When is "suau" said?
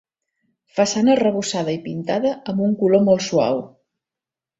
3.27-3.61